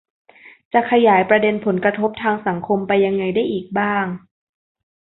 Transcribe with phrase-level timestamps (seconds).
[0.73, 4.05] จะขยายประเด็นผลกระทบทางสังคมไปยังไงได้อีกบ้าง